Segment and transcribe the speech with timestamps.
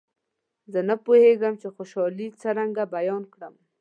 [0.71, 3.53] زه نه پوهېږم چې خوشالي څرنګه بیان کړم.